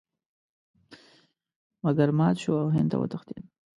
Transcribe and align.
مګر 1.83 2.07
مات 2.17 2.35
شو 2.43 2.51
او 2.63 2.67
هند 2.75 2.89
ته 2.91 2.97
وتښتېد. 2.99 3.43